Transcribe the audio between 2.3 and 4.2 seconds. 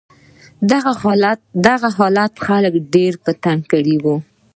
خلک ډېر په تنګ کړي و.